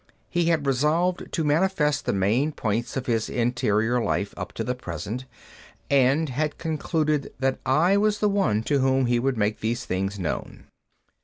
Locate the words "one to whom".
8.27-9.05